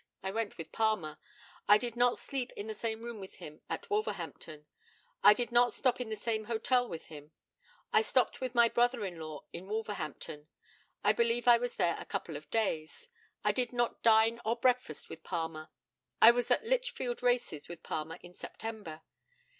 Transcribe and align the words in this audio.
I 0.23 0.31
went 0.31 0.57
with 0.57 0.71
Palmer. 0.71 1.19
I 1.67 1.77
did 1.77 1.95
not 1.95 2.17
sleep 2.17 2.51
in 2.53 2.65
the 2.65 2.73
same 2.73 3.03
room 3.03 3.19
with 3.19 3.35
him 3.35 3.61
at 3.69 3.87
Wolverhampton. 3.91 4.65
I 5.23 5.35
did 5.35 5.51
not 5.51 5.75
stop 5.75 6.01
at 6.01 6.09
the 6.09 6.15
same 6.15 6.45
hotel 6.45 6.89
with 6.89 7.05
him. 7.05 7.33
I 7.93 8.01
stopped 8.01 8.41
with 8.41 8.55
my 8.55 8.67
brother 8.67 9.05
in 9.05 9.19
law 9.19 9.43
in 9.53 9.67
Wolverhampton. 9.67 10.47
I 11.03 11.13
believe 11.13 11.47
I 11.47 11.59
was 11.59 11.75
there 11.75 11.97
a 11.99 12.05
couple 12.05 12.35
of 12.35 12.49
days. 12.49 13.09
I 13.43 13.51
did 13.51 13.73
not 13.73 14.01
dine 14.01 14.41
or 14.43 14.55
breakfast 14.55 15.07
with 15.07 15.21
Palmer. 15.23 15.69
I 16.19 16.31
was 16.31 16.49
at 16.49 16.65
Lichfield 16.65 17.21
races 17.21 17.67
with 17.67 17.83
Palmer 17.83 18.17
in 18.23 18.33
September. 18.33 19.03